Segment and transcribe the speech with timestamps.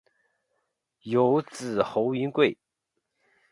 [1.03, 2.57] 有子侯云桂。